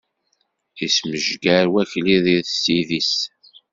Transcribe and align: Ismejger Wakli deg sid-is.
Ismejger 0.85 1.65
Wakli 1.73 2.17
deg 2.25 2.37
sid-is. 2.49 3.13